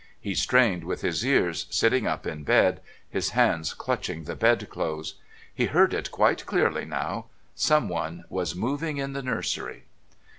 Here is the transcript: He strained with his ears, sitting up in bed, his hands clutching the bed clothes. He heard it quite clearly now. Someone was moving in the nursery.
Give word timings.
He 0.19 0.33
strained 0.33 0.83
with 0.83 1.01
his 1.01 1.23
ears, 1.23 1.67
sitting 1.69 2.07
up 2.07 2.25
in 2.25 2.41
bed, 2.41 2.81
his 3.07 3.29
hands 3.37 3.75
clutching 3.75 4.23
the 4.23 4.35
bed 4.35 4.67
clothes. 4.67 5.13
He 5.53 5.67
heard 5.67 5.93
it 5.93 6.09
quite 6.09 6.47
clearly 6.47 6.85
now. 6.85 7.25
Someone 7.53 8.23
was 8.27 8.55
moving 8.55 8.97
in 8.97 9.13
the 9.13 9.21
nursery. 9.21 9.83